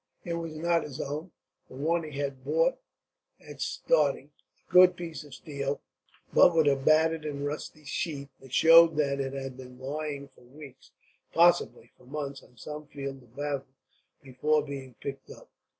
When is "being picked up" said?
14.65-15.51